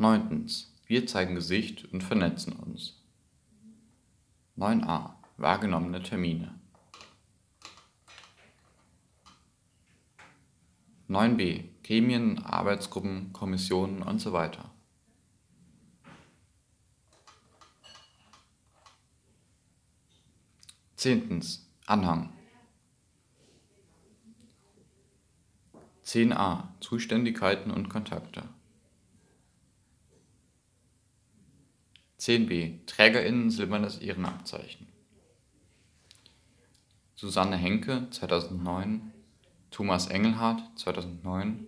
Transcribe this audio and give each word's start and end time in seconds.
Neuntens. 0.00 0.72
Wir 0.86 1.08
zeigen 1.08 1.34
Gesicht 1.34 1.92
und 1.92 2.04
vernetzen 2.04 2.52
uns. 2.52 3.02
9a. 4.56 5.14
Wahrgenommene 5.38 6.04
Termine. 6.04 6.54
9b. 11.08 11.64
Gremien, 11.82 12.38
Arbeitsgruppen, 12.44 13.32
Kommissionen 13.32 14.02
und 14.02 14.20
so 14.20 14.32
weiter. 14.32 14.70
10. 20.94 21.42
Anhang 21.86 22.32
10a. 26.04 26.68
Zuständigkeiten 26.80 27.72
und 27.72 27.88
Kontakte 27.88 28.48
10b. 32.28 32.84
TrägerInnen 32.84 33.50
silbernes 33.50 33.96
Ehrenabzeichen 33.96 34.86
Susanne 37.14 37.56
Henke 37.56 38.06
2009 38.10 39.14
Thomas 39.70 40.08
Engelhardt 40.08 40.62
2009 40.78 41.66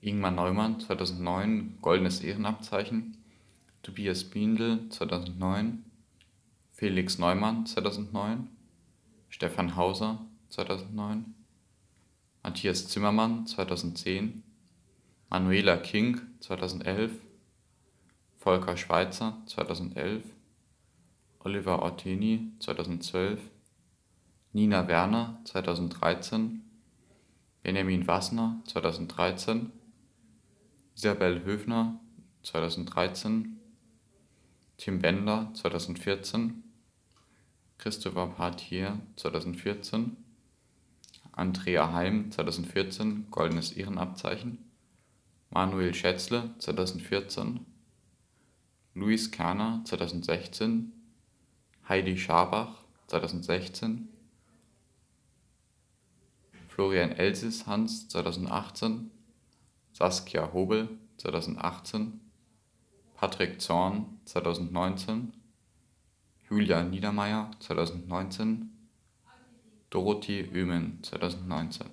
Ingmar 0.00 0.30
Neumann 0.30 0.78
2009 0.78 1.78
Goldenes 1.82 2.20
Ehrenabzeichen 2.20 3.16
Tobias 3.82 4.22
Biendl 4.22 4.88
2009 4.88 5.84
Felix 6.70 7.18
Neumann 7.18 7.66
2009 7.66 8.48
Stefan 9.30 9.74
Hauser 9.74 10.24
2009 10.50 11.34
Matthias 12.44 12.86
Zimmermann 12.86 13.48
2010 13.48 14.44
Manuela 15.28 15.76
King 15.78 16.20
2011 16.38 17.25
Volker 18.46 18.76
Schweitzer 18.76 19.42
2011 19.46 20.22
Oliver 21.40 21.82
Orteni 21.82 22.52
2012 22.60 23.40
Nina 24.52 24.86
Werner 24.86 25.40
2013 25.42 26.62
Benjamin 27.64 28.06
Wassner 28.06 28.62
2013 28.66 29.72
Isabel 30.94 31.44
Höfner 31.44 31.98
2013 32.44 33.58
Tim 34.76 35.00
Bender 35.00 35.50
2014 35.54 36.62
Christopher 37.78 38.28
Partier 38.28 39.00
2014 39.16 40.16
Andrea 41.32 41.92
Heim 41.92 42.30
2014 42.30 43.26
Goldenes 43.32 43.72
Ehrenabzeichen. 43.72 44.70
Manuel 45.50 45.92
Schätzle 45.94 46.54
2014 46.58 47.66
Luis 49.06 49.30
Kerner 49.30 49.82
2016 49.84 50.92
Heidi 51.88 52.18
Schabach 52.18 52.74
2016 53.06 54.08
Florian 56.68 57.12
Elsis 57.12 57.68
Hans 57.68 58.08
2018 58.08 59.12
Saskia 59.92 60.52
Hobel 60.52 60.88
2018 61.18 62.20
Patrick 63.14 63.60
Zorn 63.60 64.18
2019 64.24 65.32
Julia 66.50 66.82
Niedermeyer 66.82 67.52
2019 67.60 68.72
Dorothee 69.88 70.48
Oehmen 70.52 70.98
2019 71.02 71.88